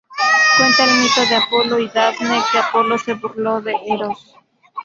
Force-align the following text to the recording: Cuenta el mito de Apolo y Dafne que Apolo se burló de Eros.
Cuenta 0.57 0.83
el 0.85 0.99
mito 0.99 1.21
de 1.29 1.35
Apolo 1.35 1.77
y 1.79 1.87
Dafne 1.87 2.41
que 2.51 2.57
Apolo 2.57 2.97
se 2.97 3.13
burló 3.13 3.61
de 3.61 3.75
Eros. 3.85 4.33